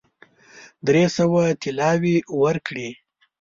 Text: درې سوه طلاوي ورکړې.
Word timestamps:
درې 0.87 1.03
سوه 1.17 1.43
طلاوي 1.61 2.17
ورکړې. 2.41 2.89